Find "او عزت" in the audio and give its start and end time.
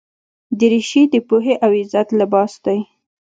1.63-2.07